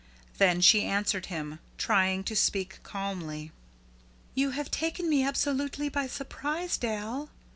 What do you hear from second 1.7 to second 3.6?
trying to speak calmly.